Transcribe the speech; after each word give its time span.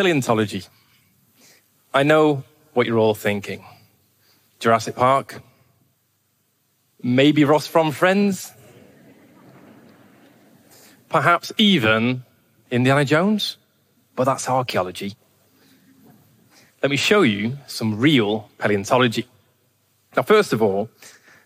Paleontology. 0.00 0.64
I 1.92 2.04
know 2.04 2.42
what 2.72 2.86
you're 2.86 2.96
all 2.96 3.14
thinking. 3.14 3.62
Jurassic 4.58 4.96
Park? 4.96 5.42
Maybe 7.02 7.44
Ross 7.44 7.66
from 7.66 7.92
Friends? 7.92 8.50
Perhaps 11.10 11.52
even 11.58 12.24
Indiana 12.70 13.04
Jones? 13.04 13.58
But 14.16 14.24
that's 14.24 14.48
archaeology. 14.48 15.16
Let 16.82 16.90
me 16.90 16.96
show 16.96 17.20
you 17.20 17.58
some 17.66 18.00
real 18.00 18.48
paleontology. 18.56 19.28
Now, 20.16 20.22
first 20.22 20.54
of 20.54 20.62
all, 20.62 20.88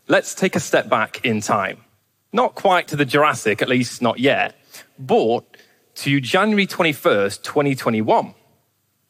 let's 0.07 0.33
take 0.33 0.55
a 0.55 0.61
step 0.61 0.89
back 0.89 1.25
in 1.25 1.41
time. 1.41 1.79
Not 2.33 2.55
quite 2.55 2.87
to 2.87 2.95
the 2.95 3.05
Jurassic, 3.05 3.63
at 3.63 3.69
least 3.69 4.01
not 4.01 4.21
yet, 4.21 4.55
but 4.97 5.43
to 5.97 6.21
January 6.21 6.69
21st, 6.69 7.43
2021, 7.43 8.33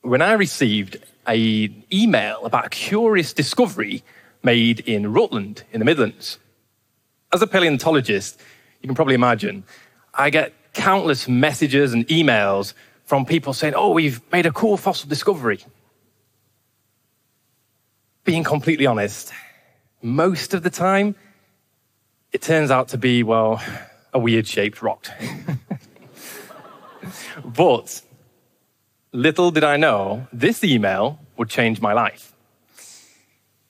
when 0.05 0.21
I 0.21 0.33
received 0.35 0.99
an 1.27 1.83
email 1.91 2.45
about 2.45 2.67
a 2.67 2.69
curious 2.69 3.33
discovery 3.33 4.05
made 4.43 4.80
in 4.80 5.13
Rutland 5.15 5.65
in 5.73 5.79
the 5.79 5.87
Midlands. 5.87 6.39
As 7.33 7.41
a 7.41 7.47
paleontologist, 7.47 8.39
you 8.83 8.87
can 8.87 8.95
probably 8.95 9.15
imagine, 9.15 9.65
I 10.13 10.29
get 10.29 10.53
countless 10.75 11.27
messages 11.27 11.95
and 11.95 12.07
emails 12.09 12.75
from 13.07 13.25
people 13.25 13.55
saying, 13.55 13.75
Oh, 13.75 13.91
we've 13.91 14.21
made 14.30 14.45
a 14.45 14.53
cool 14.53 14.77
fossil 14.77 15.09
discovery. 15.09 15.65
Being 18.25 18.45
completely 18.45 18.85
honest, 18.85 19.33
most 20.02 20.52
of 20.52 20.63
the 20.63 20.71
time, 20.71 21.15
it 22.30 22.43
turns 22.43 22.71
out 22.71 22.89
to 22.89 22.99
be, 22.99 23.23
well, 23.23 23.63
a 24.13 24.19
weird 24.19 24.47
shaped 24.47 24.83
rock. 24.83 25.07
but 27.45 28.02
little 29.14 29.52
did 29.52 29.62
I 29.62 29.76
know 29.76 30.26
this 30.32 30.65
email 30.65 31.20
would 31.37 31.48
change 31.48 31.80
my 31.80 31.93
life. 31.93 32.32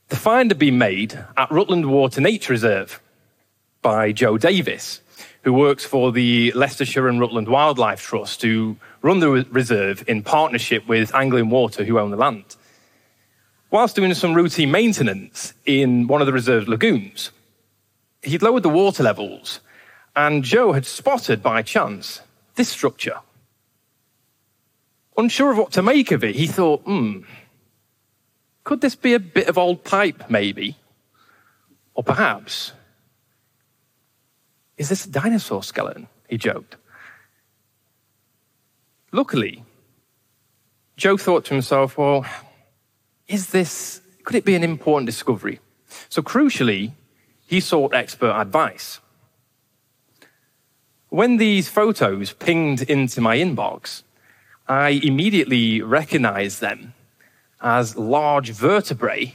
The 0.08 0.16
find 0.16 0.50
had 0.50 0.58
been 0.58 0.78
made 0.78 1.22
at 1.36 1.50
Rutland 1.50 1.90
Water 1.90 2.22
Nature 2.22 2.54
Reserve 2.54 3.00
by 3.82 4.10
Joe 4.10 4.38
Davis, 4.38 5.02
who 5.42 5.52
works 5.52 5.84
for 5.84 6.12
the 6.12 6.50
Leicestershire 6.52 7.08
and 7.08 7.20
Rutland 7.20 7.48
Wildlife 7.48 8.00
Trust, 8.00 8.40
who 8.40 8.76
run 9.02 9.20
the 9.20 9.28
reserve 9.50 10.02
in 10.08 10.22
partnership 10.22 10.88
with 10.88 11.14
Anglian 11.14 11.50
Water, 11.50 11.84
who 11.84 11.98
own 11.98 12.10
the 12.10 12.16
land. 12.16 12.56
Whilst 13.70 13.96
doing 13.96 14.14
some 14.14 14.32
routine 14.32 14.70
maintenance 14.70 15.52
in 15.66 16.06
one 16.06 16.22
of 16.22 16.26
the 16.26 16.32
reserve's 16.32 16.68
lagoons, 16.68 17.32
he'd 18.22 18.40
lowered 18.40 18.62
the 18.62 18.70
water 18.70 19.02
levels, 19.02 19.60
and 20.16 20.42
Joe 20.42 20.72
had 20.72 20.86
spotted 20.86 21.42
by 21.42 21.60
chance 21.60 22.22
this 22.54 22.70
structure. 22.70 23.18
Unsure 25.16 25.52
of 25.52 25.58
what 25.58 25.72
to 25.72 25.82
make 25.82 26.10
of 26.10 26.24
it, 26.24 26.34
he 26.34 26.46
thought, 26.46 26.82
hmm, 26.82 27.20
could 28.64 28.80
this 28.80 28.96
be 28.96 29.14
a 29.14 29.20
bit 29.20 29.48
of 29.48 29.58
old 29.58 29.84
pipe, 29.84 30.28
maybe? 30.28 30.76
Or 31.94 32.02
perhaps, 32.02 32.72
is 34.76 34.88
this 34.88 35.06
a 35.06 35.10
dinosaur 35.10 35.62
skeleton? 35.62 36.08
He 36.28 36.36
joked. 36.36 36.76
Luckily, 39.12 39.62
Joe 40.96 41.16
thought 41.16 41.44
to 41.44 41.54
himself, 41.54 41.96
well, 41.96 42.26
is 43.28 43.50
this, 43.50 44.00
could 44.24 44.34
it 44.34 44.44
be 44.44 44.56
an 44.56 44.64
important 44.64 45.06
discovery? 45.06 45.60
So 46.08 46.22
crucially, 46.22 46.92
he 47.46 47.60
sought 47.60 47.94
expert 47.94 48.32
advice. 48.32 49.00
When 51.10 51.36
these 51.36 51.68
photos 51.68 52.32
pinged 52.32 52.82
into 52.82 53.20
my 53.20 53.36
inbox, 53.36 54.02
I 54.66 55.00
immediately 55.02 55.82
recognized 55.82 56.60
them 56.60 56.94
as 57.60 57.96
large 57.96 58.50
vertebrae 58.50 59.34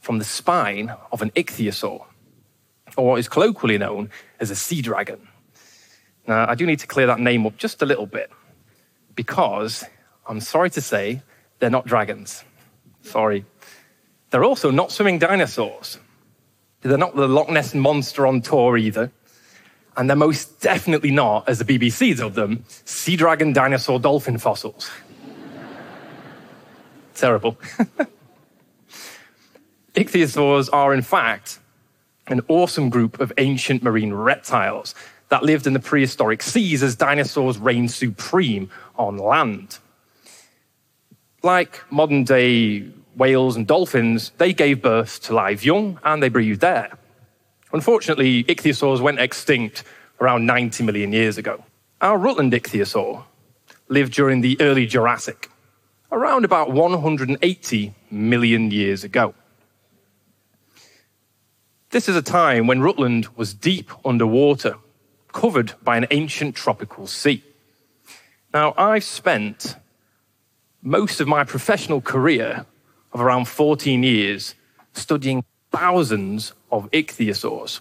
from 0.00 0.18
the 0.18 0.24
spine 0.24 0.94
of 1.10 1.22
an 1.22 1.30
ichthyosaur, 1.30 2.04
or 2.96 3.06
what 3.06 3.18
is 3.18 3.28
colloquially 3.28 3.78
known 3.78 4.10
as 4.40 4.50
a 4.50 4.56
sea 4.56 4.82
dragon. 4.82 5.28
Now, 6.26 6.48
I 6.48 6.54
do 6.54 6.66
need 6.66 6.80
to 6.80 6.86
clear 6.86 7.06
that 7.06 7.20
name 7.20 7.46
up 7.46 7.56
just 7.56 7.82
a 7.82 7.86
little 7.86 8.06
bit 8.06 8.30
because 9.14 9.84
I'm 10.26 10.40
sorry 10.40 10.70
to 10.70 10.80
say 10.80 11.22
they're 11.58 11.70
not 11.70 11.86
dragons. 11.86 12.44
Sorry. 13.02 13.44
They're 14.30 14.44
also 14.44 14.70
not 14.70 14.92
swimming 14.92 15.18
dinosaurs. 15.18 15.98
They're 16.82 16.98
not 16.98 17.16
the 17.16 17.28
Loch 17.28 17.48
Ness 17.48 17.74
monster 17.74 18.26
on 18.26 18.42
tour 18.42 18.76
either. 18.76 19.12
And 19.96 20.08
they're 20.08 20.16
most 20.16 20.60
definitely 20.60 21.10
not, 21.10 21.48
as 21.48 21.58
the 21.58 21.64
BBC 21.64 22.16
dubbed 22.16 22.34
them, 22.34 22.64
sea 22.84 23.16
dragon 23.16 23.52
dinosaur 23.52 23.98
dolphin 24.00 24.38
fossils. 24.38 24.90
Terrible. 27.14 27.58
Ichthyosaurs 29.94 30.70
are, 30.72 30.94
in 30.94 31.02
fact, 31.02 31.58
an 32.26 32.40
awesome 32.48 32.88
group 32.88 33.20
of 33.20 33.32
ancient 33.36 33.82
marine 33.82 34.14
reptiles 34.14 34.94
that 35.28 35.42
lived 35.42 35.66
in 35.66 35.72
the 35.72 35.80
prehistoric 35.80 36.42
seas 36.42 36.82
as 36.82 36.96
dinosaurs 36.96 37.58
reigned 37.58 37.90
supreme 37.90 38.70
on 38.96 39.18
land. 39.18 39.78
Like 41.42 41.82
modern 41.90 42.24
day 42.24 42.88
whales 43.16 43.56
and 43.56 43.66
dolphins, 43.66 44.30
they 44.38 44.52
gave 44.52 44.80
birth 44.80 45.20
to 45.24 45.34
live 45.34 45.64
young 45.64 45.98
and 46.04 46.22
they 46.22 46.28
breathed 46.28 46.64
air. 46.64 46.98
Unfortunately, 47.72 48.44
ichthyosaurs 48.44 49.00
went 49.00 49.18
extinct 49.18 49.84
around 50.20 50.46
90 50.46 50.84
million 50.84 51.12
years 51.12 51.38
ago. 51.38 51.64
Our 52.00 52.18
Rutland 52.18 52.52
ichthyosaur 52.52 53.24
lived 53.88 54.12
during 54.12 54.40
the 54.40 54.60
early 54.60 54.86
Jurassic, 54.86 55.50
around 56.10 56.44
about 56.44 56.70
180 56.70 57.94
million 58.10 58.70
years 58.70 59.04
ago. 59.04 59.34
This 61.90 62.08
is 62.08 62.16
a 62.16 62.22
time 62.22 62.66
when 62.66 62.80
Rutland 62.80 63.28
was 63.36 63.52
deep 63.52 63.90
underwater, 64.04 64.76
covered 65.32 65.74
by 65.82 65.96
an 65.96 66.06
ancient 66.10 66.54
tropical 66.54 67.06
sea. 67.06 67.42
Now, 68.52 68.74
I've 68.76 69.04
spent 69.04 69.76
most 70.82 71.20
of 71.20 71.28
my 71.28 71.44
professional 71.44 72.00
career 72.00 72.66
of 73.12 73.20
around 73.20 73.46
14 73.46 74.02
years 74.02 74.54
studying 74.92 75.44
thousands 75.70 76.52
of 76.72 76.90
ichthyosaurs. 76.90 77.80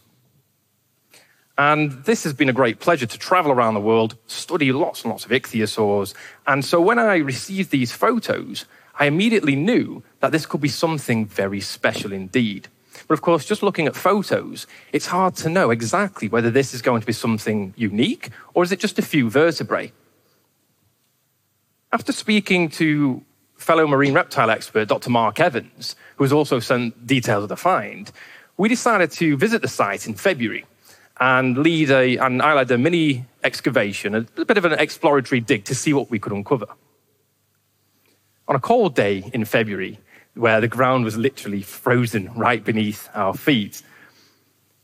And 1.57 1.91
this 2.05 2.23
has 2.23 2.33
been 2.33 2.49
a 2.49 2.53
great 2.53 2.79
pleasure 2.79 3.05
to 3.05 3.17
travel 3.17 3.51
around 3.51 3.73
the 3.73 3.81
world, 3.81 4.17
study 4.27 4.71
lots 4.71 5.03
and 5.03 5.11
lots 5.11 5.25
of 5.25 5.31
ichthyosaurs. 5.31 6.13
And 6.47 6.63
so 6.63 6.81
when 6.81 6.99
I 6.99 7.17
received 7.17 7.71
these 7.71 7.91
photos, 7.91 8.65
I 8.99 9.05
immediately 9.05 9.55
knew 9.55 10.03
that 10.19 10.31
this 10.31 10.45
could 10.45 10.61
be 10.61 10.69
something 10.69 11.25
very 11.25 11.61
special 11.61 12.11
indeed. 12.11 12.67
But 13.07 13.13
of 13.13 13.21
course, 13.21 13.45
just 13.45 13.63
looking 13.63 13.87
at 13.87 13.95
photos, 13.95 14.67
it's 14.91 15.07
hard 15.07 15.35
to 15.37 15.49
know 15.49 15.71
exactly 15.71 16.27
whether 16.27 16.51
this 16.51 16.73
is 16.73 16.81
going 16.81 17.01
to 17.01 17.07
be 17.07 17.13
something 17.13 17.73
unique 17.77 18.29
or 18.53 18.63
is 18.63 18.71
it 18.71 18.79
just 18.79 18.99
a 18.99 19.01
few 19.01 19.29
vertebrae. 19.29 19.91
After 21.93 22.11
speaking 22.11 22.69
to 22.71 23.23
fellow 23.57 23.85
marine 23.85 24.13
reptile 24.13 24.49
expert, 24.49 24.87
Dr. 24.87 25.09
Mark 25.09 25.39
Evans, 25.39 25.95
who 26.15 26.23
has 26.23 26.33
also 26.33 26.59
sent 26.59 27.05
details 27.05 27.43
of 27.43 27.49
the 27.49 27.57
find, 27.57 28.11
we 28.57 28.69
decided 28.69 29.11
to 29.11 29.37
visit 29.37 29.61
the 29.61 29.67
site 29.67 30.07
in 30.07 30.13
February 30.13 30.65
and 31.19 31.57
lead 31.57 31.91
a, 31.91 32.17
and 32.17 32.41
I 32.41 32.53
led 32.53 32.71
a 32.71 32.77
mini 32.77 33.25
excavation, 33.43 34.15
a 34.15 34.21
bit 34.21 34.57
of 34.57 34.65
an 34.65 34.73
exploratory 34.73 35.39
dig 35.39 35.65
to 35.65 35.75
see 35.75 35.93
what 35.93 36.09
we 36.09 36.19
could 36.19 36.31
uncover. 36.31 36.67
On 38.47 38.55
a 38.55 38.59
cold 38.59 38.95
day 38.95 39.29
in 39.33 39.45
February, 39.45 39.99
where 40.33 40.61
the 40.61 40.67
ground 40.67 41.05
was 41.05 41.17
literally 41.17 41.61
frozen 41.61 42.33
right 42.33 42.63
beneath 42.63 43.09
our 43.13 43.33
feet, 43.33 43.83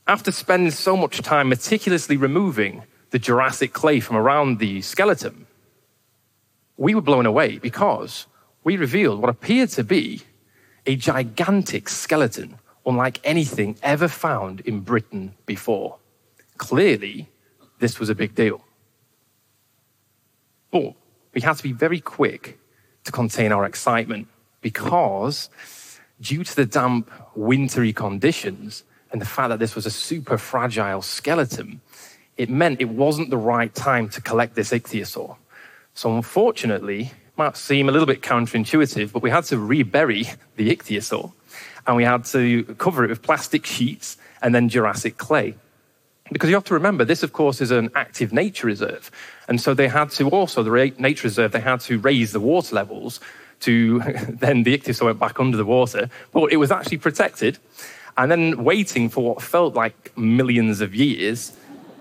after 0.08 0.32
spending 0.32 0.72
so 0.72 0.96
much 0.96 1.22
time 1.22 1.50
meticulously 1.50 2.18
removing 2.18 2.84
the 3.10 3.20
Jurassic 3.20 3.74
clay 3.74 4.00
from 4.00 4.16
around 4.16 4.60
the 4.60 4.82
skeleton, 4.82 5.48
we 6.78 6.94
were 6.94 7.02
blown 7.02 7.26
away 7.26 7.58
because 7.58 8.28
we 8.64 8.78
revealed 8.78 9.20
what 9.20 9.30
appeared 9.30 9.70
to 9.70 9.84
be 9.84 10.22
a 10.86 10.96
gigantic 10.96 11.90
skeleton 11.90 12.60
unlike 12.88 13.20
anything 13.26 13.76
ever 13.84 14.08
found 14.08 14.62
in 14.62 14.80
Britain 14.80 15.34
before. 15.46 15.98
Clearly, 16.58 17.28
this 17.80 18.00
was 18.00 18.10
a 18.10 18.16
big 18.16 18.34
deal. 18.34 18.64
But 20.72 20.94
we 21.34 21.42
had 21.42 21.58
to 21.58 21.64
be 21.64 21.74
very 21.74 22.00
quick 22.00 22.58
to 23.04 23.12
contain 23.12 23.52
our 23.52 23.66
excitement 23.66 24.28
because, 24.62 25.50
due 26.20 26.44
to 26.44 26.56
the 26.56 26.66
damp, 26.66 27.12
wintry 27.36 27.92
conditions 27.92 28.84
and 29.12 29.22
the 29.22 29.26
fact 29.26 29.50
that 29.50 29.60
this 29.60 29.76
was 29.76 29.86
a 29.86 29.92
super 29.92 30.38
fragile 30.38 31.02
skeleton, 31.02 31.82
it 32.38 32.50
meant 32.50 32.82
it 32.82 32.90
wasn't 32.90 33.30
the 33.30 33.38
right 33.38 33.74
time 33.76 34.08
to 34.10 34.22
collect 34.22 34.56
this 34.56 34.72
ichthyosaur. 34.72 35.36
So, 35.94 36.16
unfortunately, 36.16 37.12
might 37.36 37.58
seem 37.58 37.90
a 37.90 37.92
little 37.92 38.08
bit 38.08 38.22
counterintuitive, 38.22 39.12
but 39.12 39.22
we 39.22 39.30
had 39.30 39.44
to 39.46 39.60
rebury 39.60 40.26
the 40.56 40.76
ichthyosaur 40.76 41.34
and 41.88 41.96
we 41.96 42.04
had 42.04 42.26
to 42.26 42.64
cover 42.78 43.06
it 43.06 43.10
with 43.10 43.22
plastic 43.22 43.66
sheets 43.66 44.18
and 44.42 44.54
then 44.54 44.70
Jurassic 44.70 45.18
clay. 45.18 45.56
Because 46.32 46.50
you 46.50 46.56
have 46.56 46.66
to 46.66 46.74
remember, 46.74 47.06
this, 47.06 47.24
of 47.24 47.32
course, 47.32 47.62
is 47.62 47.72
an 47.72 47.90
active 47.96 48.34
nature 48.34 48.68
reserve. 48.68 49.10
And 49.48 49.62
so 49.62 49.74
they 49.74 49.88
had 49.88 50.12
to 50.12 50.30
also, 50.30 50.62
the 50.62 50.94
nature 50.98 51.28
reserve, 51.28 51.54
they 51.54 51.62
had 51.62 51.80
to 51.82 51.98
raise 52.00 52.34
the 52.34 52.42
water 52.42 52.76
levels 52.76 53.22
to 53.62 54.00
then 54.30 54.64
the 54.64 54.78
ichthyosaur 54.78 55.06
went 55.06 55.20
back 55.20 55.40
under 55.40 55.56
the 55.56 55.66
water. 55.66 56.10
But 56.34 56.52
it 56.52 56.58
was 56.58 56.70
actually 56.72 56.98
protected. 56.98 57.58
And 58.18 58.30
then 58.30 58.64
waiting 58.64 59.08
for 59.10 59.24
what 59.24 59.42
felt 59.42 59.74
like 59.74 60.16
millions 60.18 60.82
of 60.82 60.94
years. 60.94 61.56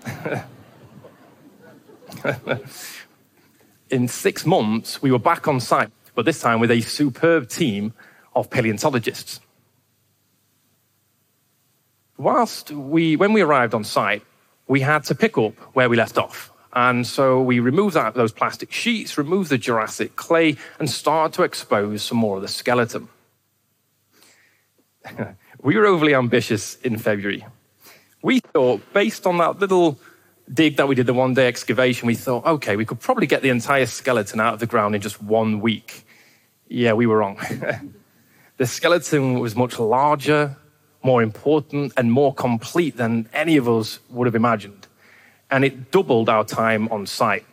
In 3.89 4.09
six 4.09 4.45
months, 4.45 5.01
we 5.01 5.11
were 5.11 5.19
back 5.19 5.47
on 5.47 5.61
site, 5.61 5.91
but 6.13 6.25
this 6.25 6.41
time 6.41 6.59
with 6.59 6.71
a 6.71 6.81
superb 6.81 7.47
team 7.47 7.93
of 8.35 8.49
paleontologists. 8.49 9.39
Whilst 12.17 12.71
we, 12.71 13.15
when 13.15 13.33
we 13.33 13.41
arrived 13.41 13.73
on 13.73 13.83
site, 13.83 14.23
we 14.67 14.81
had 14.81 15.03
to 15.05 15.15
pick 15.15 15.37
up 15.37 15.53
where 15.75 15.89
we 15.89 15.97
left 15.97 16.17
off. 16.17 16.51
And 16.73 17.07
so 17.07 17.41
we 17.41 17.59
removed 17.59 17.95
that, 17.95 18.13
those 18.13 18.31
plastic 18.31 18.71
sheets, 18.71 19.17
removed 19.17 19.49
the 19.49 19.57
Jurassic 19.57 20.15
clay, 20.15 20.57
and 20.79 20.89
started 20.89 21.35
to 21.35 21.43
expose 21.43 22.03
some 22.03 22.17
more 22.17 22.35
of 22.37 22.41
the 22.41 22.47
skeleton. 22.47 23.07
we 25.61 25.75
were 25.75 25.85
overly 25.85 26.13
ambitious 26.13 26.75
in 26.81 26.97
February. 26.97 27.45
We 28.21 28.39
thought, 28.39 28.81
based 28.93 29.25
on 29.25 29.37
that 29.37 29.59
little 29.59 29.97
dig 30.51 30.77
that 30.77 30.87
we 30.87 30.95
did, 30.95 31.07
the 31.07 31.13
one 31.13 31.33
day 31.33 31.47
excavation, 31.47 32.07
we 32.07 32.15
thought, 32.15 32.45
okay, 32.45 32.75
we 32.75 32.85
could 32.85 32.99
probably 32.99 33.27
get 33.27 33.41
the 33.41 33.49
entire 33.49 33.85
skeleton 33.85 34.39
out 34.39 34.53
of 34.53 34.59
the 34.59 34.67
ground 34.67 34.95
in 34.95 35.01
just 35.01 35.21
one 35.21 35.59
week. 35.59 36.05
Yeah, 36.67 36.93
we 36.93 37.05
were 37.07 37.17
wrong. 37.17 37.39
the 38.57 38.65
skeleton 38.65 39.39
was 39.39 39.55
much 39.55 39.79
larger, 39.79 40.57
more 41.03 41.21
important, 41.21 41.93
and 41.97 42.11
more 42.11 42.33
complete 42.33 42.97
than 42.97 43.29
any 43.33 43.57
of 43.57 43.67
us 43.67 43.99
would 44.09 44.25
have 44.25 44.35
imagined. 44.35 44.87
And 45.49 45.63
it 45.63 45.91
doubled 45.91 46.29
our 46.29 46.43
time 46.43 46.87
on 46.89 47.05
site. 47.05 47.45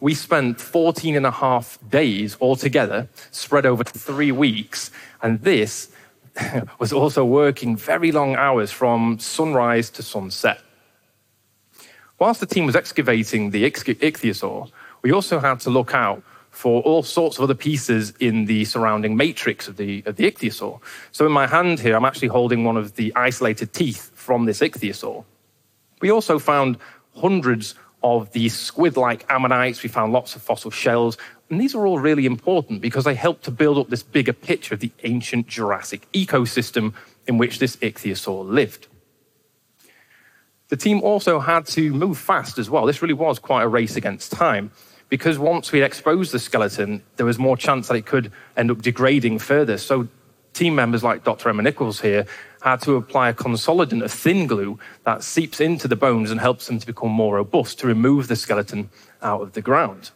We 0.00 0.14
spent 0.14 0.60
14 0.60 1.16
and 1.16 1.26
a 1.26 1.30
half 1.30 1.78
days 1.90 2.36
altogether, 2.40 3.08
spread 3.32 3.66
over 3.66 3.82
three 3.82 4.30
weeks, 4.30 4.90
and 5.22 5.40
this 5.42 5.90
was 6.78 6.92
also 6.92 7.24
working 7.24 7.76
very 7.76 8.12
long 8.12 8.36
hours 8.36 8.70
from 8.70 9.18
sunrise 9.18 9.90
to 9.90 10.02
sunset. 10.02 10.60
Whilst 12.18 12.40
the 12.40 12.46
team 12.46 12.66
was 12.66 12.76
excavating 12.76 13.50
the 13.50 13.64
ichthyosaur, 13.64 14.70
we 15.02 15.12
also 15.12 15.38
had 15.38 15.60
to 15.60 15.70
look 15.70 15.94
out 15.94 16.22
for 16.58 16.82
all 16.82 17.04
sorts 17.04 17.38
of 17.38 17.44
other 17.44 17.54
pieces 17.54 18.12
in 18.18 18.46
the 18.46 18.64
surrounding 18.64 19.16
matrix 19.16 19.68
of 19.68 19.76
the, 19.76 20.02
of 20.06 20.16
the 20.16 20.28
ichthyosaur. 20.28 20.80
So 21.12 21.24
in 21.24 21.30
my 21.30 21.46
hand 21.46 21.78
here, 21.78 21.94
I'm 21.94 22.04
actually 22.04 22.26
holding 22.26 22.64
one 22.64 22.76
of 22.76 22.96
the 22.96 23.14
isolated 23.14 23.72
teeth 23.72 24.10
from 24.16 24.44
this 24.44 24.58
ichthyosaur. 24.58 25.24
We 26.00 26.10
also 26.10 26.40
found 26.40 26.78
hundreds 27.14 27.76
of 28.02 28.32
these 28.32 28.58
squid-like 28.58 29.24
ammonites. 29.30 29.84
We 29.84 29.88
found 29.88 30.12
lots 30.12 30.34
of 30.34 30.42
fossil 30.42 30.72
shells. 30.72 31.16
And 31.48 31.60
these 31.60 31.76
are 31.76 31.86
all 31.86 32.00
really 32.00 32.26
important 32.26 32.80
because 32.80 33.04
they 33.04 33.14
help 33.14 33.40
to 33.42 33.52
build 33.52 33.78
up 33.78 33.88
this 33.88 34.02
bigger 34.02 34.32
picture 34.32 34.74
of 34.74 34.80
the 34.80 34.90
ancient 35.04 35.46
Jurassic 35.46 36.10
ecosystem 36.10 36.92
in 37.28 37.38
which 37.38 37.60
this 37.60 37.76
ichthyosaur 37.76 38.44
lived. 38.44 38.88
The 40.70 40.76
team 40.76 41.02
also 41.02 41.38
had 41.38 41.66
to 41.66 41.94
move 41.94 42.18
fast 42.18 42.58
as 42.58 42.68
well. 42.68 42.84
This 42.84 43.00
really 43.00 43.14
was 43.14 43.38
quite 43.38 43.62
a 43.62 43.68
race 43.68 43.94
against 43.94 44.32
time 44.32 44.72
because 45.08 45.38
once 45.38 45.72
we'd 45.72 45.82
exposed 45.82 46.32
the 46.32 46.38
skeleton, 46.38 47.02
there 47.16 47.26
was 47.26 47.38
more 47.38 47.56
chance 47.56 47.88
that 47.88 47.94
it 47.94 48.06
could 48.06 48.30
end 48.56 48.70
up 48.70 48.82
degrading 48.82 49.38
further. 49.38 49.78
So 49.78 50.08
team 50.52 50.74
members 50.74 51.04
like 51.04 51.24
Dr. 51.24 51.48
Emma 51.48 51.62
Nichols 51.62 52.00
here 52.00 52.26
had 52.62 52.80
to 52.82 52.96
apply 52.96 53.28
a 53.28 53.34
consolidant 53.34 54.02
of 54.02 54.12
thin 54.12 54.46
glue 54.46 54.78
that 55.04 55.22
seeps 55.22 55.60
into 55.60 55.88
the 55.88 55.96
bones 55.96 56.30
and 56.30 56.40
helps 56.40 56.66
them 56.66 56.78
to 56.78 56.86
become 56.86 57.12
more 57.12 57.36
robust 57.36 57.78
to 57.78 57.86
remove 57.86 58.28
the 58.28 58.36
skeleton 58.36 58.90
out 59.22 59.40
of 59.40 59.52
the 59.52 59.62
ground. 59.62 60.10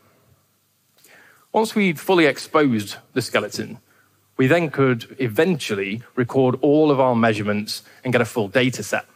Once 1.52 1.74
we'd 1.74 2.00
fully 2.00 2.26
exposed 2.26 2.96
the 3.12 3.22
skeleton, 3.22 3.78
we 4.36 4.46
then 4.46 4.70
could 4.70 5.14
eventually 5.18 6.02
record 6.16 6.56
all 6.62 6.90
of 6.90 6.98
our 6.98 7.14
measurements 7.14 7.82
and 8.02 8.12
get 8.12 8.22
a 8.22 8.24
full 8.24 8.48
data 8.48 8.82
set. 8.82 9.06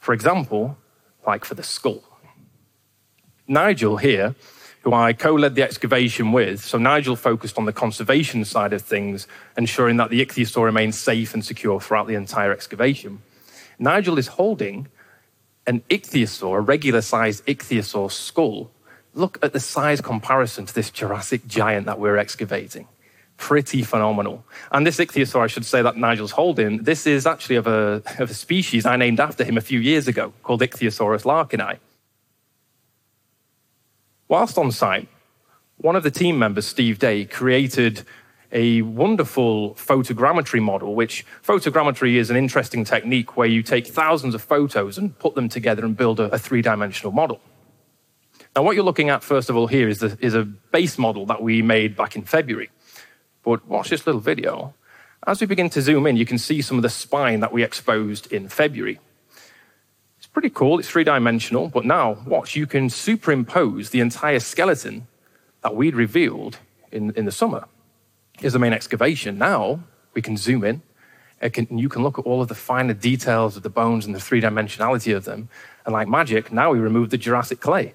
For 0.00 0.12
example, 0.12 0.76
like 1.26 1.44
for 1.44 1.54
the 1.54 1.62
skull. 1.62 2.02
Nigel 3.46 3.98
here, 3.98 4.34
who 4.88 4.94
I 4.94 5.12
co 5.12 5.34
led 5.34 5.54
the 5.54 5.62
excavation 5.62 6.32
with, 6.32 6.64
so 6.64 6.78
Nigel 6.78 7.14
focused 7.14 7.58
on 7.58 7.66
the 7.66 7.74
conservation 7.74 8.42
side 8.46 8.72
of 8.72 8.80
things, 8.80 9.26
ensuring 9.58 9.98
that 9.98 10.08
the 10.08 10.24
ichthyosaur 10.24 10.64
remains 10.64 10.96
safe 10.96 11.34
and 11.34 11.44
secure 11.44 11.78
throughout 11.78 12.06
the 12.06 12.14
entire 12.14 12.52
excavation. 12.52 13.20
Nigel 13.78 14.16
is 14.16 14.28
holding 14.28 14.88
an 15.66 15.82
ichthyosaur, 15.90 16.56
a 16.56 16.60
regular 16.60 17.02
sized 17.02 17.44
ichthyosaur 17.44 18.10
skull. 18.10 18.70
Look 19.12 19.38
at 19.42 19.52
the 19.52 19.60
size 19.60 20.00
comparison 20.00 20.64
to 20.64 20.74
this 20.74 20.88
Jurassic 20.88 21.46
giant 21.46 21.84
that 21.84 21.98
we're 21.98 22.16
excavating 22.16 22.88
pretty 23.36 23.82
phenomenal. 23.82 24.42
And 24.72 24.86
this 24.86 24.96
ichthyosaur, 24.96 25.42
I 25.42 25.48
should 25.48 25.66
say, 25.66 25.82
that 25.82 25.98
Nigel's 25.98 26.32
holding, 26.32 26.82
this 26.82 27.06
is 27.06 27.26
actually 27.26 27.56
of 27.56 27.66
a, 27.66 28.02
of 28.18 28.30
a 28.30 28.34
species 28.34 28.86
I 28.86 28.96
named 28.96 29.20
after 29.20 29.44
him 29.44 29.58
a 29.58 29.60
few 29.60 29.80
years 29.80 30.08
ago 30.08 30.32
called 30.42 30.62
Ichthyosaurus 30.62 31.24
larkini. 31.24 31.78
Whilst 34.28 34.58
on 34.58 34.70
site, 34.70 35.08
one 35.78 35.96
of 35.96 36.02
the 36.02 36.10
team 36.10 36.38
members, 36.38 36.66
Steve 36.66 36.98
Day, 36.98 37.24
created 37.24 38.02
a 38.52 38.82
wonderful 38.82 39.74
photogrammetry 39.74 40.62
model, 40.62 40.94
which 40.94 41.24
photogrammetry 41.42 42.16
is 42.16 42.28
an 42.28 42.36
interesting 42.36 42.84
technique 42.84 43.38
where 43.38 43.48
you 43.48 43.62
take 43.62 43.86
thousands 43.86 44.34
of 44.34 44.42
photos 44.42 44.98
and 44.98 45.18
put 45.18 45.34
them 45.34 45.48
together 45.48 45.84
and 45.84 45.96
build 45.96 46.20
a, 46.20 46.24
a 46.24 46.38
three 46.38 46.60
dimensional 46.60 47.10
model. 47.10 47.40
Now, 48.54 48.62
what 48.64 48.74
you're 48.74 48.84
looking 48.84 49.08
at, 49.08 49.22
first 49.22 49.48
of 49.48 49.56
all, 49.56 49.66
here 49.66 49.88
is, 49.88 50.00
the, 50.00 50.18
is 50.20 50.34
a 50.34 50.44
base 50.44 50.98
model 50.98 51.24
that 51.26 51.42
we 51.42 51.62
made 51.62 51.96
back 51.96 52.14
in 52.14 52.22
February. 52.22 52.70
But 53.42 53.66
watch 53.66 53.88
this 53.88 54.06
little 54.06 54.20
video. 54.20 54.74
As 55.26 55.40
we 55.40 55.46
begin 55.46 55.70
to 55.70 55.80
zoom 55.80 56.06
in, 56.06 56.16
you 56.16 56.26
can 56.26 56.38
see 56.38 56.60
some 56.60 56.76
of 56.76 56.82
the 56.82 56.90
spine 56.90 57.40
that 57.40 57.52
we 57.52 57.62
exposed 57.62 58.30
in 58.32 58.48
February. 58.48 59.00
It's 60.28 60.34
pretty 60.34 60.50
cool, 60.50 60.78
it's 60.78 60.88
three 60.88 61.04
dimensional, 61.04 61.68
but 61.68 61.86
now 61.86 62.18
watch, 62.26 62.54
you 62.54 62.66
can 62.66 62.90
superimpose 62.90 63.90
the 63.90 64.00
entire 64.00 64.40
skeleton 64.40 65.06
that 65.62 65.74
we'd 65.74 65.96
revealed 65.96 66.58
in, 66.92 67.12
in 67.12 67.24
the 67.24 67.32
summer. 67.32 67.66
Here's 68.38 68.52
the 68.52 68.58
main 68.58 68.74
excavation. 68.74 69.38
Now 69.38 69.80
we 70.12 70.20
can 70.20 70.36
zoom 70.36 70.64
in, 70.64 70.82
can, 71.48 71.78
you 71.78 71.88
can 71.88 72.02
look 72.02 72.18
at 72.18 72.26
all 72.26 72.42
of 72.42 72.48
the 72.48 72.54
finer 72.54 72.92
details 72.92 73.56
of 73.56 73.62
the 73.62 73.70
bones 73.70 74.04
and 74.04 74.14
the 74.14 74.20
three 74.20 74.40
dimensionality 74.40 75.16
of 75.16 75.24
them. 75.24 75.48
And 75.86 75.92
like 75.94 76.08
magic, 76.08 76.52
now 76.52 76.72
we 76.72 76.78
remove 76.78 77.10
the 77.10 77.18
Jurassic 77.18 77.60
clay. 77.60 77.94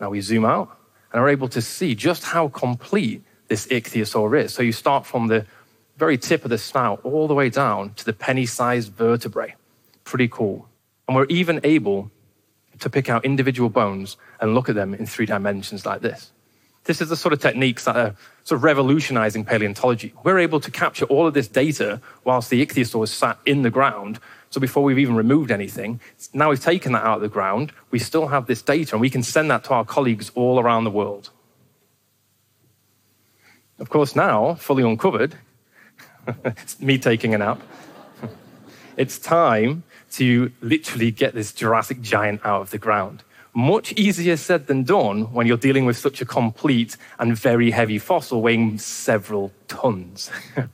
Now 0.00 0.10
we 0.10 0.20
zoom 0.20 0.44
out 0.44 0.78
and 1.12 1.20
are 1.20 1.28
able 1.28 1.48
to 1.48 1.60
see 1.60 1.94
just 1.94 2.22
how 2.22 2.48
complete 2.48 3.22
this 3.48 3.66
ichthyosaur 3.66 4.44
is. 4.44 4.54
So 4.54 4.62
you 4.62 4.72
start 4.72 5.06
from 5.06 5.26
the 5.26 5.44
very 5.96 6.16
tip 6.18 6.44
of 6.44 6.50
the 6.50 6.58
snout 6.58 7.00
all 7.02 7.26
the 7.26 7.34
way 7.34 7.50
down 7.50 7.94
to 7.94 8.04
the 8.04 8.12
penny 8.12 8.46
sized 8.46 8.92
vertebrae. 8.92 9.54
Pretty 10.04 10.28
cool. 10.28 10.67
And 11.08 11.16
we're 11.16 11.26
even 11.26 11.60
able 11.64 12.10
to 12.80 12.90
pick 12.90 13.08
out 13.08 13.24
individual 13.24 13.70
bones 13.70 14.16
and 14.40 14.54
look 14.54 14.68
at 14.68 14.74
them 14.74 14.94
in 14.94 15.06
three 15.06 15.26
dimensions 15.26 15.84
like 15.84 16.02
this. 16.02 16.30
This 16.84 17.00
is 17.00 17.08
the 17.08 17.16
sort 17.16 17.32
of 17.32 17.40
techniques 17.40 17.84
that 17.84 17.96
are 17.96 18.14
sort 18.44 18.58
of 18.58 18.62
revolutionizing 18.62 19.44
paleontology. 19.44 20.14
We're 20.22 20.38
able 20.38 20.60
to 20.60 20.70
capture 20.70 21.04
all 21.06 21.26
of 21.26 21.34
this 21.34 21.48
data 21.48 22.00
whilst 22.24 22.50
the 22.50 22.64
ichthyosaur 22.64 23.04
is 23.04 23.10
sat 23.10 23.38
in 23.44 23.62
the 23.62 23.70
ground. 23.70 24.20
So 24.50 24.60
before 24.60 24.84
we've 24.84 24.98
even 24.98 25.16
removed 25.16 25.50
anything, 25.50 26.00
now 26.32 26.50
we've 26.50 26.62
taken 26.62 26.92
that 26.92 27.04
out 27.04 27.16
of 27.16 27.22
the 27.22 27.28
ground, 27.28 27.72
we 27.90 27.98
still 27.98 28.28
have 28.28 28.46
this 28.46 28.62
data 28.62 28.94
and 28.94 29.00
we 29.00 29.10
can 29.10 29.22
send 29.22 29.50
that 29.50 29.64
to 29.64 29.70
our 29.70 29.84
colleagues 29.84 30.30
all 30.34 30.60
around 30.60 30.84
the 30.84 30.90
world. 30.90 31.30
Of 33.78 33.90
course, 33.90 34.16
now, 34.16 34.54
fully 34.54 34.82
uncovered, 34.82 35.36
me 36.80 36.98
taking 36.98 37.34
a 37.34 37.38
nap, 37.38 37.60
it's 38.96 39.18
time 39.18 39.84
to 40.12 40.52
literally 40.60 41.10
get 41.10 41.34
this 41.34 41.52
Jurassic 41.52 42.00
giant 42.00 42.40
out 42.44 42.62
of 42.62 42.70
the 42.70 42.78
ground. 42.78 43.22
Much 43.54 43.92
easier 43.92 44.36
said 44.36 44.66
than 44.66 44.84
done 44.84 45.32
when 45.32 45.46
you're 45.46 45.56
dealing 45.56 45.84
with 45.84 45.96
such 45.96 46.20
a 46.20 46.26
complete 46.26 46.96
and 47.18 47.36
very 47.36 47.70
heavy 47.70 47.98
fossil 47.98 48.40
weighing 48.40 48.78
several 48.78 49.52
tons. 49.66 50.30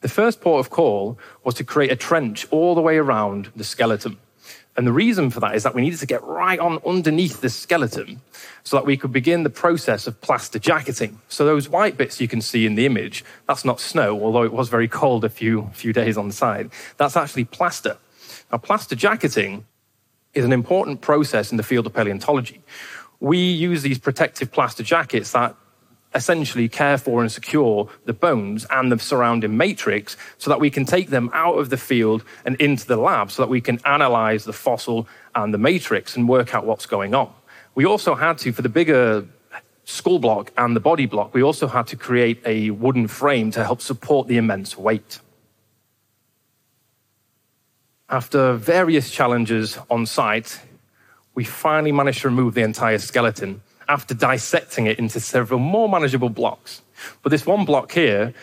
the 0.00 0.08
first 0.08 0.40
port 0.40 0.64
of 0.64 0.70
call 0.70 1.18
was 1.42 1.54
to 1.54 1.64
create 1.64 1.90
a 1.90 1.96
trench 1.96 2.46
all 2.50 2.74
the 2.74 2.80
way 2.80 2.96
around 2.96 3.50
the 3.56 3.64
skeleton. 3.64 4.18
And 4.76 4.86
the 4.86 4.92
reason 4.92 5.30
for 5.30 5.38
that 5.40 5.54
is 5.54 5.62
that 5.62 5.74
we 5.74 5.82
needed 5.82 6.00
to 6.00 6.06
get 6.06 6.22
right 6.24 6.58
on 6.58 6.80
underneath 6.84 7.40
the 7.40 7.48
skeleton 7.48 8.20
so 8.64 8.76
that 8.76 8.84
we 8.84 8.96
could 8.96 9.12
begin 9.12 9.44
the 9.44 9.50
process 9.50 10.06
of 10.08 10.20
plaster 10.20 10.58
jacketing. 10.58 11.20
So 11.28 11.44
those 11.44 11.68
white 11.68 11.96
bits 11.96 12.20
you 12.20 12.26
can 12.26 12.40
see 12.40 12.66
in 12.66 12.74
the 12.74 12.84
image, 12.84 13.24
that's 13.46 13.64
not 13.64 13.78
snow, 13.78 14.20
although 14.20 14.42
it 14.42 14.52
was 14.52 14.68
very 14.68 14.88
cold 14.88 15.24
a 15.24 15.28
few, 15.28 15.70
few 15.74 15.92
days 15.92 16.16
on 16.16 16.26
the 16.26 16.34
side. 16.34 16.70
That's 16.96 17.16
actually 17.16 17.44
plaster. 17.44 17.96
Now, 18.50 18.58
plaster 18.58 18.96
jacketing 18.96 19.64
is 20.34 20.44
an 20.44 20.52
important 20.52 21.00
process 21.00 21.52
in 21.52 21.56
the 21.56 21.62
field 21.62 21.86
of 21.86 21.94
paleontology. 21.94 22.60
We 23.20 23.38
use 23.38 23.82
these 23.82 23.98
protective 23.98 24.50
plaster 24.50 24.82
jackets 24.82 25.30
that 25.32 25.54
essentially 26.14 26.68
care 26.68 26.96
for 26.96 27.20
and 27.22 27.30
secure 27.30 27.88
the 28.04 28.12
bones 28.12 28.66
and 28.70 28.90
the 28.90 28.98
surrounding 28.98 29.56
matrix 29.56 30.16
so 30.38 30.48
that 30.48 30.60
we 30.60 30.70
can 30.70 30.84
take 30.84 31.10
them 31.10 31.28
out 31.32 31.58
of 31.58 31.70
the 31.70 31.76
field 31.76 32.24
and 32.44 32.56
into 32.56 32.86
the 32.86 32.96
lab 32.96 33.30
so 33.30 33.42
that 33.42 33.48
we 33.48 33.60
can 33.60 33.80
analyze 33.84 34.44
the 34.44 34.52
fossil 34.52 35.08
and 35.34 35.52
the 35.52 35.58
matrix 35.58 36.16
and 36.16 36.28
work 36.28 36.54
out 36.54 36.64
what's 36.64 36.86
going 36.86 37.14
on. 37.14 37.32
We 37.74 37.84
also 37.84 38.14
had 38.14 38.38
to, 38.38 38.52
for 38.52 38.62
the 38.62 38.68
bigger 38.68 39.26
skull 39.84 40.18
block 40.18 40.52
and 40.56 40.76
the 40.76 40.80
body 40.80 41.06
block, 41.06 41.34
we 41.34 41.42
also 41.42 41.66
had 41.66 41.88
to 41.88 41.96
create 41.96 42.40
a 42.46 42.70
wooden 42.70 43.08
frame 43.08 43.50
to 43.50 43.64
help 43.64 43.80
support 43.80 44.28
the 44.28 44.36
immense 44.36 44.78
weight. 44.78 45.18
After 48.08 48.54
various 48.54 49.10
challenges 49.10 49.78
on 49.90 50.06
site, 50.06 50.60
we 51.34 51.42
finally 51.42 51.90
managed 51.90 52.20
to 52.20 52.28
remove 52.28 52.54
the 52.54 52.62
entire 52.62 52.98
skeleton 52.98 53.60
after 53.88 54.14
dissecting 54.14 54.86
it 54.86 54.98
into 54.98 55.20
several 55.20 55.60
more 55.60 55.88
manageable 55.88 56.28
blocks. 56.28 56.82
But 57.22 57.30
this 57.30 57.46
one 57.46 57.64
block 57.64 57.92
here, 57.92 58.34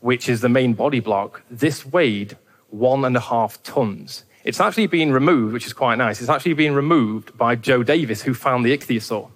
which 0.00 0.28
is 0.28 0.40
the 0.40 0.48
main 0.48 0.74
body 0.74 1.00
block, 1.00 1.42
this 1.50 1.84
weighed 1.84 2.36
one 2.70 3.04
and 3.04 3.16
a 3.16 3.20
half 3.20 3.62
tons. 3.62 4.24
It's 4.44 4.60
actually 4.60 4.86
been 4.86 5.12
removed, 5.12 5.52
which 5.52 5.66
is 5.66 5.72
quite 5.72 5.96
nice. 5.96 6.20
It's 6.20 6.30
actually 6.30 6.54
been 6.54 6.74
removed 6.74 7.36
by 7.36 7.56
Joe 7.56 7.82
Davis, 7.82 8.22
who 8.22 8.32
found 8.32 8.64
the 8.64 8.76
ichthyosaur. 8.76 9.30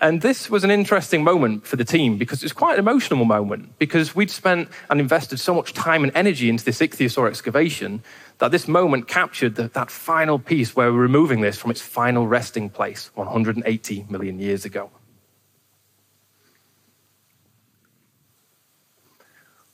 And 0.00 0.22
this 0.22 0.48
was 0.48 0.62
an 0.62 0.70
interesting 0.70 1.24
moment 1.24 1.66
for 1.66 1.74
the 1.74 1.84
team 1.84 2.18
because 2.18 2.44
it's 2.44 2.52
quite 2.52 2.74
an 2.74 2.78
emotional 2.78 3.24
moment 3.24 3.76
because 3.78 4.14
we'd 4.14 4.30
spent 4.30 4.68
and 4.90 5.00
invested 5.00 5.40
so 5.40 5.54
much 5.54 5.72
time 5.72 6.04
and 6.04 6.12
energy 6.14 6.48
into 6.48 6.64
this 6.64 6.78
ichthyosaur 6.78 7.26
excavation 7.26 8.02
that 8.38 8.50
this 8.50 8.68
moment 8.68 9.08
captured 9.08 9.56
the, 9.56 9.68
that 9.68 9.90
final 9.90 10.38
piece 10.38 10.76
where 10.76 10.92
we're 10.92 10.98
removing 10.98 11.40
this 11.40 11.58
from 11.58 11.70
its 11.70 11.80
final 11.80 12.26
resting 12.26 12.70
place 12.70 13.10
180 13.14 14.06
million 14.08 14.38
years 14.38 14.64
ago. 14.64 14.90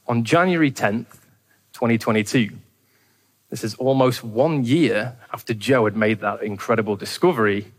On 0.06 0.25
January 0.25 0.71
10th, 0.71 1.18
2022, 1.73 2.50
this 3.50 3.64
is 3.64 3.75
almost 3.76 4.25
one 4.25 4.64
year 4.64 5.16
after 5.33 5.54
Joe 5.54 5.85
had 5.85 5.97
made 5.97 6.21
that 6.21 6.42
incredible 6.42 6.97
discovery 6.97 7.73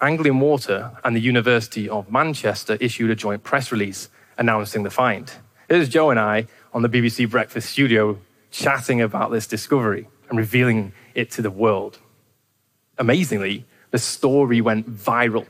Anglian 0.00 0.40
Water 0.40 0.92
and 1.04 1.14
the 1.14 1.20
University 1.20 1.86
of 1.86 2.10
Manchester 2.10 2.78
issued 2.80 3.10
a 3.10 3.14
joint 3.14 3.42
press 3.42 3.70
release 3.70 4.08
announcing 4.38 4.82
the 4.82 4.90
find. 4.90 5.30
Was 5.68 5.90
Joe 5.90 6.08
and 6.10 6.18
I 6.18 6.46
on 6.72 6.80
the 6.80 6.88
BBC 6.88 7.28
Breakfast 7.28 7.68
studio 7.70 8.18
chatting 8.50 9.00
about 9.00 9.30
this 9.30 9.46
discovery 9.46 10.08
and 10.28 10.38
revealing 10.38 10.92
it 11.14 11.30
to 11.32 11.42
the 11.42 11.50
world. 11.50 11.98
Amazingly, 12.98 13.64
the 13.90 13.98
story 13.98 14.60
went 14.60 14.90
viral. 14.90 15.46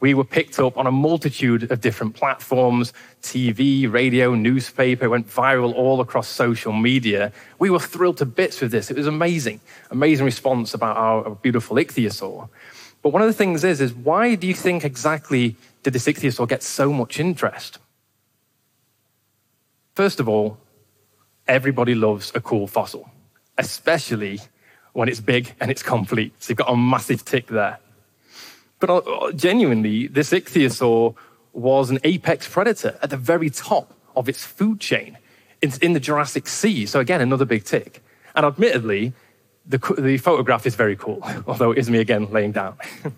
We 0.00 0.14
were 0.14 0.24
picked 0.24 0.58
up 0.58 0.78
on 0.78 0.86
a 0.86 0.90
multitude 0.90 1.70
of 1.70 1.80
different 1.82 2.14
platforms 2.14 2.94
TV, 3.22 3.90
radio, 3.90 4.34
newspaper, 4.34 5.10
went 5.10 5.28
viral 5.28 5.74
all 5.74 6.00
across 6.00 6.26
social 6.26 6.72
media. 6.72 7.32
We 7.58 7.68
were 7.68 7.78
thrilled 7.78 8.16
to 8.18 8.26
bits 8.26 8.62
with 8.62 8.70
this. 8.70 8.90
It 8.90 8.96
was 8.96 9.06
amazing. 9.06 9.60
Amazing 9.90 10.24
response 10.24 10.72
about 10.72 10.96
our 10.96 11.34
beautiful 11.36 11.76
ichthyosaur. 11.76 12.48
But 13.02 13.10
one 13.10 13.20
of 13.20 13.28
the 13.28 13.34
things 13.34 13.62
is, 13.62 13.80
is 13.80 13.92
why 13.92 14.34
do 14.36 14.46
you 14.46 14.54
think 14.54 14.84
exactly 14.84 15.56
did 15.82 15.92
the 15.92 15.98
ichthyosaur 15.98 16.48
get 16.48 16.62
so 16.62 16.92
much 16.92 17.20
interest? 17.20 17.78
First 19.94 20.18
of 20.18 20.28
all, 20.28 20.58
everybody 21.50 21.94
loves 21.96 22.30
a 22.34 22.40
cool 22.40 22.66
fossil, 22.68 23.10
especially 23.58 24.40
when 24.92 25.08
it's 25.08 25.20
big 25.20 25.52
and 25.60 25.70
it's 25.70 25.82
complete. 25.82 26.32
So 26.38 26.50
you've 26.50 26.58
got 26.58 26.70
a 26.70 26.76
massive 26.76 27.24
tick 27.24 27.48
there. 27.48 27.78
But 28.78 28.90
uh, 28.90 29.32
genuinely, 29.32 30.06
this 30.06 30.30
ichthyosaur 30.30 31.16
was 31.52 31.90
an 31.90 31.98
apex 32.04 32.48
predator 32.48 32.96
at 33.02 33.10
the 33.10 33.16
very 33.16 33.50
top 33.50 33.92
of 34.14 34.28
its 34.28 34.44
food 34.44 34.78
chain. 34.80 35.18
It's 35.60 35.76
in 35.78 35.92
the 35.92 36.00
Jurassic 36.00 36.46
Sea. 36.46 36.86
So 36.86 37.00
again, 37.00 37.20
another 37.20 37.44
big 37.44 37.64
tick. 37.64 38.02
And 38.36 38.46
admittedly, 38.46 39.12
the, 39.66 39.78
the 39.98 40.18
photograph 40.18 40.66
is 40.66 40.76
very 40.76 40.96
cool, 40.96 41.20
although 41.46 41.72
it 41.72 41.78
is 41.78 41.90
me 41.90 41.98
again 41.98 42.30
laying 42.30 42.52
down. 42.52 42.76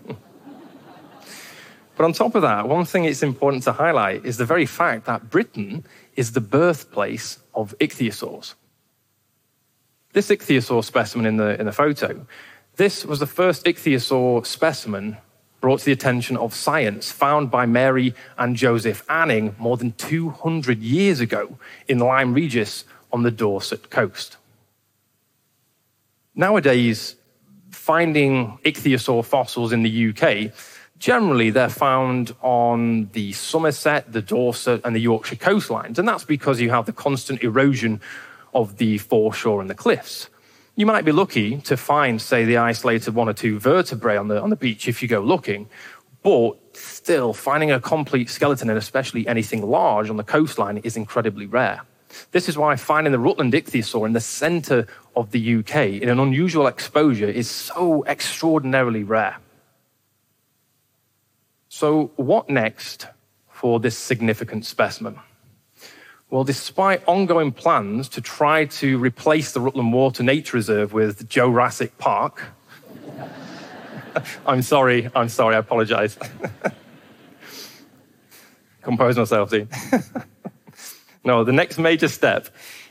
but 1.97 2.05
on 2.05 2.15
top 2.15 2.35
of 2.35 2.43
that, 2.43 2.67
one 2.67 2.87
thing 2.87 3.05
it's 3.05 3.23
important 3.23 3.63
to 3.65 3.73
highlight 3.73 4.25
is 4.25 4.39
the 4.39 4.47
very 4.47 4.67
fact 4.67 5.05
that 5.05 5.29
Britain 5.29 5.85
is 6.15 6.33
the 6.33 6.41
birthplace 6.41 7.39
of 7.55 7.75
ichthyosaurs. 7.79 8.55
This 10.13 10.29
ichthyosaur 10.29 10.85
specimen 10.85 11.27
in 11.27 11.37
the, 11.37 11.59
in 11.59 11.67
the 11.67 11.73
photo, 11.73 12.27
this 12.77 13.05
was 13.05 13.19
the 13.19 13.27
first 13.27 13.65
ichthyosaur 13.65 14.45
specimen 14.45 15.17
brought 15.61 15.79
to 15.79 15.85
the 15.87 15.93
attention 15.93 16.37
of 16.37 16.53
science, 16.55 17.13
found 17.13 17.51
by 17.51 17.65
Mary 17.65 18.15
and 18.37 18.57
Joseph 18.57 19.05
Anning 19.09 19.55
more 19.59 19.77
than 19.77 19.93
200 19.93 20.81
years 20.81 21.21
ago 21.21 21.57
in 21.87 21.99
Lyme 21.99 22.35
Regis 22.35 22.85
on 23.13 23.23
the 23.23 23.31
Dorset 23.31 23.89
coast. 23.89 24.37
Nowadays, 26.35 27.15
finding 27.71 28.59
ichthyosaur 28.65 29.25
fossils 29.25 29.73
in 29.73 29.83
the 29.83 30.09
UK, 30.11 30.53
generally 31.03 31.51
they're 31.51 31.69
found 31.69 32.33
on 32.43 33.11
the 33.13 33.33
Somerset, 33.33 34.13
the 34.13 34.23
Dorset, 34.23 34.81
and 34.85 34.95
the 34.95 35.01
Yorkshire 35.01 35.35
coastlines. 35.35 35.99
And 35.99 36.07
that's 36.07 36.25
because 36.25 36.61
you 36.61 36.71
have 36.71 36.87
the 36.87 36.93
constant 36.93 37.43
erosion 37.43 38.01
of 38.55 38.77
the 38.77 38.99
foreshore 38.99 39.61
and 39.61 39.69
the 39.69 39.75
cliffs. 39.75 40.29
You 40.77 40.87
might 40.87 41.05
be 41.05 41.11
lucky 41.11 41.59
to 41.63 41.77
find, 41.77 42.23
say, 42.23 42.45
the 42.45 42.59
isolated 42.59 43.17
one 43.17 43.29
or 43.29 43.33
two 43.33 43.59
vertebrae 43.59 44.17
on 44.17 44.29
the, 44.29 44.41
on 44.41 44.51
the 44.51 44.57
beach 44.57 44.87
if 44.87 45.03
you 45.03 45.09
go 45.09 45.21
looking, 45.21 45.69
but 46.23 46.53
still, 46.77 47.33
finding 47.33 47.73
a 47.73 47.81
complete 47.81 48.31
skeleton, 48.31 48.71
and 48.71 48.79
especially 48.79 49.27
anything 49.27 49.61
large 49.69 50.09
on 50.09 50.17
the 50.17 50.23
coastline, 50.23 50.79
is 50.79 50.97
incredibly 50.97 51.47
rare. 51.47 51.83
This 52.31 52.49
is 52.49 52.57
why 52.57 52.77
finding 52.77 53.13
the 53.13 53.19
Rutland 53.19 53.55
ichthyosaur 53.55 54.07
in 54.07 54.13
the 54.13 54.21
center 54.21 54.87
of 55.17 55.33
the 55.33 55.57
UK 55.57 56.01
in 56.01 56.09
an 56.09 56.21
unusual 56.21 56.69
exposure 56.69 57.29
is 57.29 57.51
so 57.51 58.05
extraordinarily 58.07 59.03
rare. 59.03 59.37
So, 61.75 62.11
what 62.17 62.51
next 62.51 63.07
for 63.49 63.81
this 63.81 63.97
significant 63.97 64.67
specimen? 64.67 65.19
Well, 66.29 66.45
despite 66.45 67.03
ongoing 67.09 67.51
plans 67.51 68.11
to 68.11 68.21
try 68.21 68.67
to 68.67 68.99
replace 68.99 69.53
the 69.53 69.61
Rutland 69.63 69.91
Water 69.95 70.23
Nature 70.23 70.59
Reserve 70.59 70.93
with 70.93 71.27
Jurassic 71.31 71.97
Park, 71.97 72.43
I'm 74.47 74.61
sorry, 74.61 75.09
I'm 75.15 75.31
sorry, 75.31 75.57
I 75.57 75.61
apologize. 75.61 76.19
Compose 78.83 79.17
myself, 79.17 79.49
see. 79.49 79.67
no, 81.25 81.43
the 81.43 81.53
next 81.53 81.79
major 81.79 82.09
step 82.09 82.49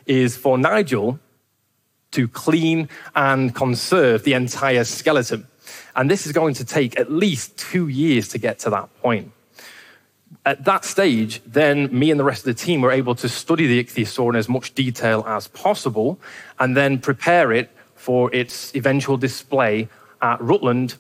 is 0.07 0.35
for 0.35 0.57
Nigel 0.57 1.19
to 2.13 2.27
clean 2.27 2.89
and 3.15 3.53
conserve 3.53 4.23
the 4.23 4.33
entire 4.33 4.85
skeleton. 4.85 5.45
And 5.95 6.10
this 6.10 6.25
is 6.25 6.31
going 6.31 6.53
to 6.55 6.65
take 6.65 7.00
at 7.00 7.12
least 7.12 7.57
two 7.57 7.88
years 7.88 8.29
to 8.29 8.38
get 8.38 8.60
to 8.60 8.69
that 8.69 8.89
point. 9.01 9.31
At 10.45 10.65
that 10.65 10.86
stage, 10.86 11.41
then 11.45 11.98
me 11.98 12.10
and 12.10 12.19
the 12.19 12.24
rest 12.24 12.41
of 12.41 12.55
the 12.55 12.65
team 12.65 12.81
were 12.81 12.91
able 12.91 13.15
to 13.15 13.29
study 13.29 13.67
the 13.67 13.83
ichthyosaur 13.83 14.29
in 14.29 14.36
as 14.36 14.50
much 14.50 14.74
detail 14.74 15.24
as 15.27 15.48
possible 15.48 16.19
and 16.60 16.75
then 16.75 16.98
prepare 16.98 17.51
it 17.51 17.69
for 17.95 18.33
its 18.33 18.74
eventual 18.75 19.17
display 19.17 19.88
at 20.21 20.41
Rutland, 20.41 20.95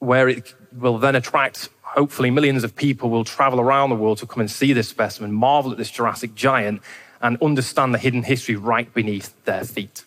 where 0.00 0.28
it 0.28 0.54
will 0.72 0.98
then 0.98 1.14
attract 1.14 1.70
hopefully 1.82 2.30
millions 2.30 2.64
of 2.64 2.74
people 2.74 3.10
will 3.10 3.24
travel 3.24 3.60
around 3.60 3.90
the 3.90 3.96
world 3.96 4.18
to 4.18 4.26
come 4.26 4.40
and 4.40 4.50
see 4.50 4.72
this 4.72 4.88
specimen, 4.88 5.32
marvel 5.32 5.72
at 5.72 5.78
this 5.78 5.90
Jurassic 5.90 6.34
giant, 6.34 6.82
and 7.20 7.40
understand 7.42 7.94
the 7.94 7.98
hidden 7.98 8.22
history 8.22 8.56
right 8.56 8.92
beneath 8.92 9.32
their 9.44 9.64
feet. 9.64 10.04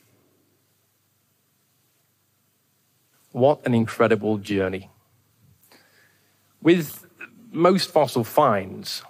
What 3.35 3.65
an 3.67 3.73
incredible 3.73 4.37
journey. 4.37 4.89
With 6.61 7.05
most 7.51 7.91
fossil 7.91 8.23
finds, 8.23 9.03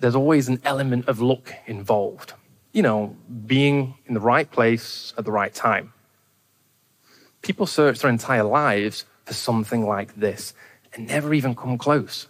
there's 0.00 0.16
always 0.16 0.48
an 0.48 0.60
element 0.64 1.06
of 1.06 1.20
luck 1.20 1.54
involved. 1.68 2.32
You 2.72 2.82
know, 2.82 3.16
being 3.46 3.94
in 4.06 4.14
the 4.14 4.20
right 4.20 4.50
place 4.50 5.14
at 5.16 5.24
the 5.24 5.30
right 5.30 5.54
time. 5.54 5.92
People 7.40 7.66
search 7.66 8.00
their 8.00 8.10
entire 8.10 8.42
lives 8.42 9.04
for 9.26 9.32
something 9.32 9.86
like 9.86 10.16
this 10.16 10.52
and 10.92 11.06
never 11.06 11.32
even 11.32 11.54
come 11.54 11.78
close. 11.78 12.26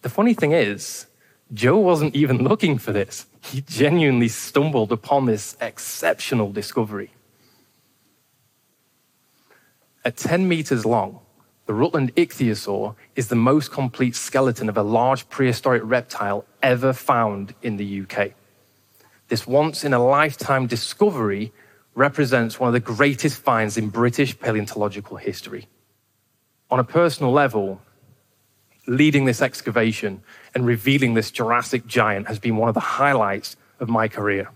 The 0.00 0.08
funny 0.08 0.32
thing 0.32 0.52
is, 0.52 1.04
Joe 1.52 1.76
wasn't 1.76 2.16
even 2.16 2.38
looking 2.38 2.78
for 2.78 2.92
this. 2.92 3.26
He 3.42 3.60
genuinely 3.60 4.28
stumbled 4.28 4.90
upon 4.90 5.26
this 5.26 5.54
exceptional 5.60 6.50
discovery. 6.50 7.10
At 10.06 10.16
10 10.16 10.46
meters 10.46 10.86
long, 10.86 11.18
the 11.66 11.74
Rutland 11.74 12.14
ichthyosaur 12.14 12.94
is 13.16 13.26
the 13.26 13.34
most 13.34 13.72
complete 13.72 14.14
skeleton 14.14 14.68
of 14.68 14.76
a 14.76 14.82
large 14.84 15.28
prehistoric 15.28 15.82
reptile 15.84 16.44
ever 16.62 16.92
found 16.92 17.56
in 17.60 17.76
the 17.76 18.02
UK. 18.02 18.30
This 19.26 19.48
once 19.48 19.82
in 19.82 19.92
a 19.92 19.98
lifetime 19.98 20.68
discovery 20.68 21.52
represents 21.96 22.60
one 22.60 22.68
of 22.68 22.72
the 22.72 22.78
greatest 22.78 23.38
finds 23.38 23.76
in 23.76 23.88
British 23.88 24.38
paleontological 24.38 25.16
history. 25.16 25.66
On 26.70 26.78
a 26.78 26.84
personal 26.84 27.32
level, 27.32 27.80
leading 28.86 29.24
this 29.24 29.42
excavation 29.42 30.22
and 30.54 30.64
revealing 30.64 31.14
this 31.14 31.32
Jurassic 31.32 31.84
giant 31.84 32.28
has 32.28 32.38
been 32.38 32.56
one 32.56 32.68
of 32.68 32.74
the 32.74 32.80
highlights 33.00 33.56
of 33.80 33.88
my 33.88 34.06
career. 34.06 34.52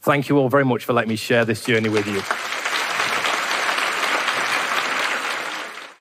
Thank 0.00 0.28
you 0.28 0.36
all 0.36 0.48
very 0.48 0.64
much 0.64 0.84
for 0.84 0.94
letting 0.94 1.10
me 1.10 1.16
share 1.16 1.44
this 1.44 1.64
journey 1.64 1.90
with 1.90 2.08
you. 2.08 2.59